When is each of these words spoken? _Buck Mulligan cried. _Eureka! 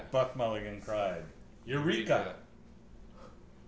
_Buck 0.11 0.35
Mulligan 0.35 0.81
cried. 0.81 1.25
_Eureka! 1.67 2.33